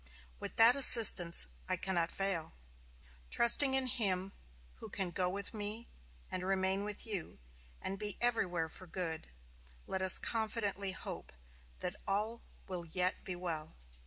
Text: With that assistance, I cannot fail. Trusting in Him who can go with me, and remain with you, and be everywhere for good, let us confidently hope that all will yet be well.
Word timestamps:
With 0.39 0.55
that 0.55 0.75
assistance, 0.75 1.45
I 1.69 1.75
cannot 1.75 2.09
fail. 2.11 2.53
Trusting 3.29 3.75
in 3.75 3.85
Him 3.85 4.31
who 4.77 4.89
can 4.89 5.11
go 5.11 5.29
with 5.29 5.53
me, 5.53 5.87
and 6.31 6.41
remain 6.43 6.83
with 6.83 7.05
you, 7.05 7.37
and 7.79 7.99
be 7.99 8.17
everywhere 8.19 8.67
for 8.67 8.87
good, 8.87 9.27
let 9.85 10.01
us 10.01 10.17
confidently 10.17 10.91
hope 10.93 11.31
that 11.81 11.95
all 12.07 12.41
will 12.67 12.85
yet 12.85 13.23
be 13.23 13.35
well. 13.35 13.75